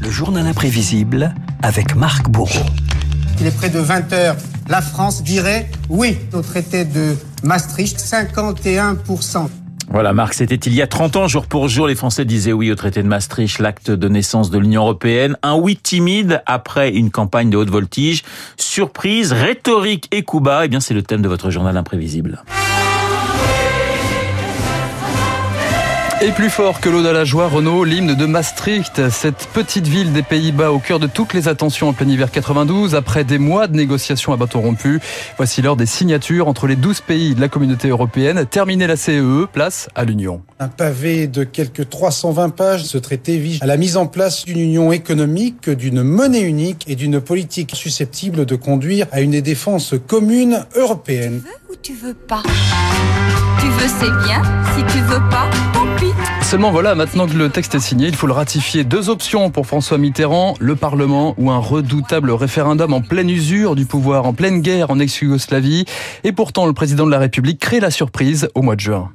[0.00, 2.66] Le journal imprévisible avec Marc Bourreau.
[3.40, 4.36] Il est près de 20 heures.
[4.68, 9.48] La France dirait oui au traité de Maastricht, 51%.
[9.90, 12.70] Voilà, Marc, c'était il y a 30 ans, jour pour jour, les Français disaient oui
[12.70, 15.36] au traité de Maastricht, l'acte de naissance de l'Union européenne.
[15.42, 18.22] Un oui timide après une campagne de haute voltige.
[18.58, 22.42] Surprise, rhétorique et coup bas, eh bien c'est le thème de votre journal imprévisible.
[26.20, 30.12] Et plus fort que l'eau de la joie, Renault, l'hymne de Maastricht, cette petite ville
[30.12, 33.68] des Pays-Bas au cœur de toutes les attentions en plein hiver 92, après des mois
[33.68, 34.98] de négociations à bâton rompu,
[35.36, 38.44] voici l'heure des signatures entre les 12 pays de la communauté européenne.
[38.50, 40.42] Terminer la CEE, e, place à l'Union.
[40.58, 44.58] Un pavé de quelques 320 pages, ce traité vise à la mise en place d'une
[44.58, 50.66] union économique, d'une monnaie unique et d'une politique susceptible de conduire à une défense commune
[50.74, 51.42] européenne.
[51.44, 52.42] Tu veux ou tu veux pas?
[53.60, 54.42] Tu veux, c'est bien.
[54.74, 55.77] Si tu veux pas.
[56.42, 58.84] Seulement voilà, maintenant que le texte est signé, il faut le ratifier.
[58.84, 63.84] Deux options pour François Mitterrand, le Parlement ou un redoutable référendum en pleine usure du
[63.84, 65.84] pouvoir, en pleine guerre en ex-Yougoslavie.
[66.24, 69.10] Et pourtant, le président de la République crée la surprise au mois de juin.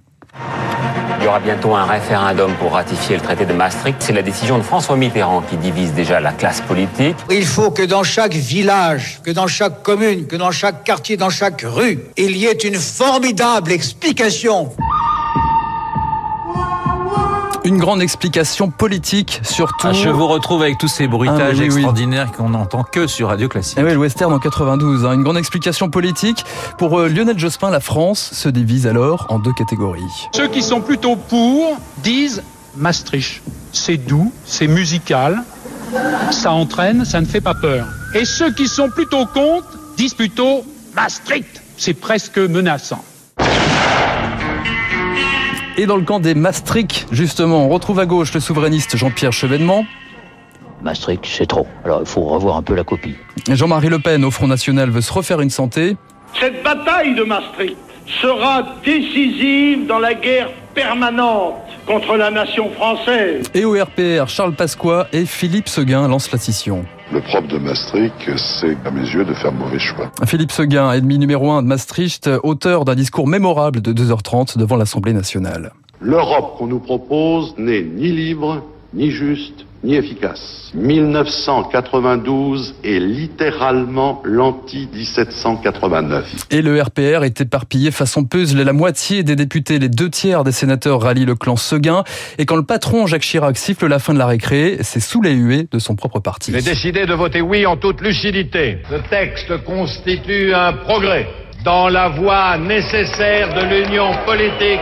[1.24, 3.96] Il y aura bientôt un référendum pour ratifier le traité de Maastricht.
[4.00, 7.16] C'est la décision de François Mitterrand qui divise déjà la classe politique.
[7.32, 11.30] Il faut que dans chaque village, que dans chaque commune, que dans chaque quartier, dans
[11.30, 14.72] chaque rue, il y ait une formidable explication
[17.66, 19.88] une grande explication politique, surtout.
[19.88, 23.48] Ah, je vous retrouve avec tous ces bruitages ah, extraordinaires qu'on n'entend que sur Radio
[23.48, 23.78] Classique.
[23.80, 25.06] Ah oui, le western en 92.
[25.06, 25.14] Hein.
[25.14, 26.44] Une grande explication politique.
[26.78, 30.04] Pour euh, Lionel Jospin, la France se divise alors en deux catégories.
[30.34, 32.44] Ceux qui sont plutôt pour disent
[32.76, 33.42] Maastricht.
[33.72, 35.44] C'est doux, c'est musical,
[36.32, 37.88] ça entraîne, ça ne fait pas peur.
[38.14, 40.64] Et ceux qui sont plutôt contre disent plutôt
[40.96, 41.62] Maastricht.
[41.78, 43.04] C'est presque menaçant.
[45.76, 49.86] Et dans le camp des Maastricht, justement, on retrouve à gauche le souverainiste Jean-Pierre Chevènement.
[50.84, 51.66] Maastricht, c'est trop.
[51.84, 53.16] Alors il faut revoir un peu la copie.
[53.50, 55.98] Jean-Marie Le Pen, au Front National, veut se refaire une santé.
[56.40, 57.78] Cette bataille de Maastricht
[58.22, 61.56] sera décisive dans la guerre permanente
[61.86, 63.50] contre la nation française.
[63.54, 66.86] Et au RPR, Charles Pasqua et Philippe Seguin lancent la scission.
[67.12, 70.12] Le propre de Maastricht, c'est à mes yeux de faire mauvais choix.
[70.26, 75.14] Philippe Seguin, ennemi numéro un de Maastricht, auteur d'un discours mémorable de 2h30 devant l'Assemblée
[75.14, 75.74] nationale.
[76.02, 78.64] L'Europe qu'on nous propose n'est ni libre,
[78.94, 80.72] ni juste, ni efficace.
[80.76, 86.24] 1992 est littéralement l'anti-1789.
[86.50, 88.64] Et le RPR est éparpillé façon puzzle.
[88.64, 92.04] La moitié des députés, les deux tiers des sénateurs rallient le clan Seguin.
[92.38, 95.34] Et quand le patron Jacques Chirac siffle la fin de la récré, c'est sous les
[95.34, 96.52] huées de son propre parti.
[96.54, 98.80] J'ai décidé de voter oui en toute lucidité.
[98.90, 101.28] Ce texte constitue un progrès
[101.64, 104.82] dans la voie nécessaire de l'union politique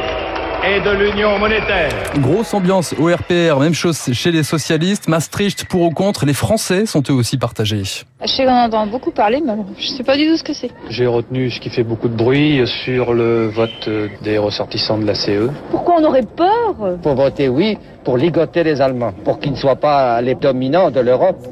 [0.64, 1.92] et de l'union monétaire.
[2.18, 5.08] Grosse ambiance au RPR, même chose chez les socialistes.
[5.08, 7.84] Maastricht pour ou contre, les Français sont eux aussi partagés.
[8.22, 10.70] Je sais qu'on entend beaucoup parler, mais je sais pas du tout ce que c'est.
[10.90, 13.90] J'ai retenu ce qui fait beaucoup de bruit sur le vote
[14.22, 15.50] des ressortissants de la CE.
[15.72, 16.76] Pourquoi on aurait peur?
[17.02, 21.00] Pour voter oui, pour ligoter les Allemands, pour qu'ils ne soient pas les dominants de
[21.00, 21.48] l'Europe.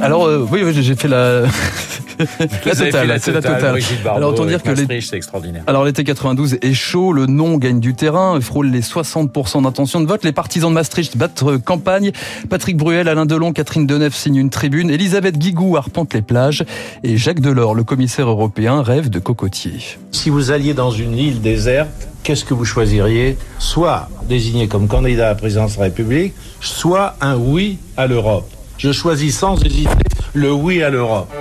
[0.00, 1.42] Alors euh, oui, oui j'ai fait la
[2.64, 3.78] la totale, c'est la totale.
[4.14, 5.62] Alors autant dire que c'est extraordinaire.
[5.66, 10.06] Alors l'été 92 est chaud, le non gagne du terrain, frôle les 60% d'intention de
[10.06, 10.24] vote.
[10.24, 12.12] Les partisans de Maastricht battent campagne.
[12.48, 14.90] Patrick Bruel, Alain Delon, Catherine Deneuve signent une tribune.
[14.90, 16.64] Elisabeth Guigou arpente les plages
[17.04, 19.72] et Jacques Delors, le commissaire européen, rêve de cocotier.
[20.12, 23.36] Si vous alliez dans une île déserte, qu'est-ce que vous choisiriez?
[23.58, 28.48] Soit désigné comme candidat à la présidence de la République, soit un oui à l'Europe.
[28.78, 29.88] Je choisis sans hésiter
[30.34, 31.32] le oui à l'Europe.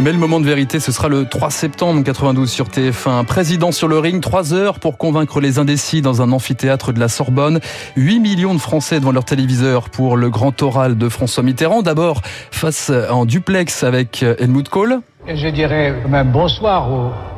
[0.00, 3.24] Mais le moment de vérité, ce sera le 3 septembre 92 sur TF1.
[3.24, 7.08] Président sur le ring, 3 heures pour convaincre les indécis dans un amphithéâtre de la
[7.08, 7.58] Sorbonne.
[7.96, 11.82] 8 millions de Français devant leur téléviseur pour le grand oral de François Mitterrand.
[11.82, 12.22] D'abord
[12.52, 15.00] face en duplex avec Helmut Kohl.
[15.34, 16.88] Je dirais même bonsoir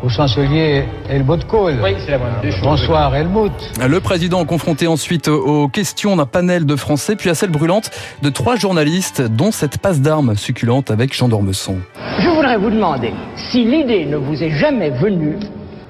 [0.05, 1.75] au, chancelier Helmut Kohl.
[1.83, 2.31] Oui, c'est la bonne.
[2.63, 3.51] Bonsoir Helmut.
[3.85, 7.91] Le président confronté ensuite aux questions d'un panel de Français, puis à celle brûlante
[8.23, 11.79] de trois journalistes, dont cette passe d'armes succulente avec Jean Dormesson.
[12.21, 15.39] Je voudrais vous demander si l'idée ne vous est jamais venue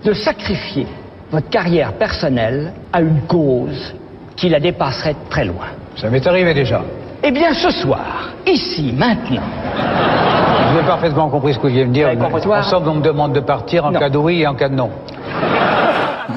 [0.03, 0.87] de sacrifier
[1.31, 3.95] votre carrière personnelle à une cause
[4.37, 5.67] qui la dépasserait très loin.
[5.97, 6.83] Ça m'est arrivé déjà.
[7.23, 9.43] Eh bien, ce soir, ici, maintenant,
[10.81, 12.09] j'ai parfaitement compris ce que vous vouliez me dire.
[12.09, 14.75] En sorte qu'on me demande de partir en cas de oui et en cas de
[14.75, 14.91] non.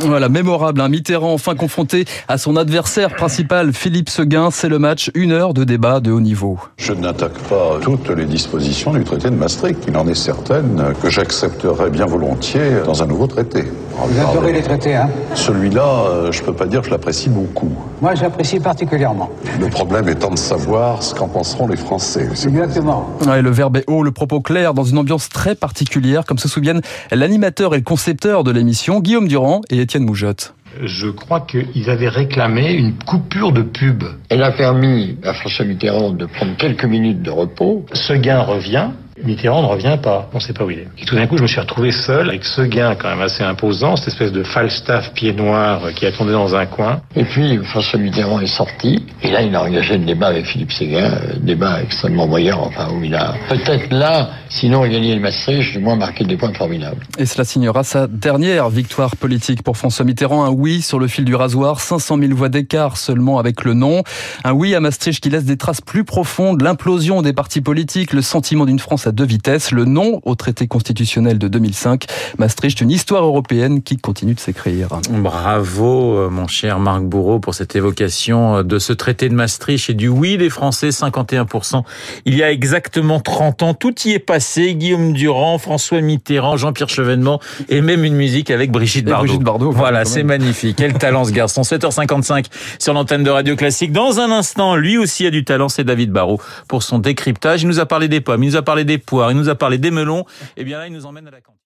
[0.01, 0.81] Voilà, mémorable.
[0.81, 4.49] Un Mitterrand enfin confronté à son adversaire principal, Philippe Seguin.
[4.51, 6.59] C'est le match, une heure de débat de haut niveau.
[6.77, 9.85] Je n'attaque pas toutes les dispositions du traité de Maastricht.
[9.87, 13.65] Il en est certaine que j'accepterai bien volontiers dans un nouveau traité.
[13.95, 17.71] Vous adorez les traités, hein Celui-là, euh, je peux pas dire que je l'apprécie beaucoup.
[18.01, 19.29] Moi, j'apprécie particulièrement.
[19.59, 22.27] Le problème étant de savoir ce qu'en penseront les Français.
[22.31, 23.07] Exactement.
[23.27, 26.49] Ouais, le verbe est haut, le propos clair, dans une ambiance très particulière, comme se
[26.49, 26.81] souviennent
[27.11, 30.53] l'animateur et le concepteur de l'émission, Guillaume Durand et Étienne Moujotte.
[30.81, 34.03] Je crois qu'ils avaient réclamé une coupure de pub.
[34.29, 37.85] Elle a permis à François Mitterrand de prendre quelques minutes de repos.
[37.93, 38.89] Seguin revient.
[39.23, 40.87] Mitterrand ne revient pas, on ne sait pas où il est.
[40.97, 43.95] Et tout d'un coup, je me suis retrouvé seul avec Seguin quand même assez imposant,
[43.95, 47.01] cette espèce de Falstaff pied noir qui attendait dans un coin.
[47.15, 50.71] Et puis François Mitterrand est sorti, et là il a engagé le débat avec Philippe
[50.71, 55.71] Séguin, euh, débat extrêmement moyen, enfin où il a peut-être là, sinon gagné le Maastricht,
[55.71, 57.05] du moins marqué des points formidables.
[57.17, 61.23] Et cela signera sa dernière victoire politique pour François Mitterrand, un oui sur le fil
[61.23, 64.03] du rasoir, 500 000 voix d'écart seulement avec le non,
[64.43, 68.21] un oui à Maastricht qui laisse des traces plus profondes, l'implosion des partis politiques, le
[68.21, 72.05] sentiment d'une France à deux vitesses, le non au traité constitutionnel de 2005,
[72.37, 74.89] Maastricht, une histoire européenne qui continue de s'écrire.
[75.09, 79.89] Bravo, euh, mon cher Marc Bourreau, pour cette évocation euh, de ce traité de Maastricht
[79.89, 81.83] et du oui des Français, 51%.
[82.25, 84.75] Il y a exactement 30 ans, tout y est passé.
[84.75, 87.39] Guillaume Durand, François Mitterrand, Jean-Pierre Chevènement
[87.69, 89.25] et même une musique avec Brigitte Et Bardot.
[89.25, 90.77] Brigitte Bardot, voilà, c'est magnifique.
[90.77, 91.61] Quel talent ce garçon.
[91.61, 92.45] 7h55
[92.79, 93.91] sur l'antenne de Radio Classique.
[93.91, 97.63] Dans un instant, lui aussi a du talent, c'est David Barrault pour son décryptage.
[97.63, 99.91] Il nous a parlé des pommes, il nous a parlé il nous a parlé des
[99.91, 100.25] melons.
[100.57, 101.59] Et bien là, il nous emmène à la cantine.